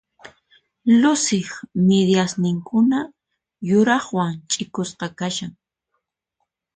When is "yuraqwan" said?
3.69-4.31